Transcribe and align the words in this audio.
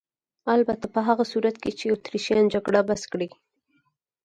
البته 0.55 0.85
په 0.93 0.99
هغه 1.07 1.23
صورت 1.31 1.55
کې 1.63 1.71
چې 1.79 1.85
اتریشیان 1.95 2.45
جګړه 2.53 2.81
بس 2.89 3.01
کړي. 3.11 3.29